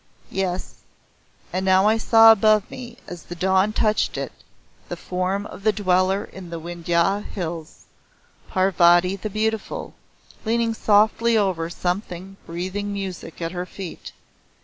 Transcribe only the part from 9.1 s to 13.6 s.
the Beautiful, leaning softly over something breathing music at